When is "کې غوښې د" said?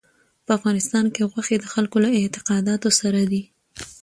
1.13-1.65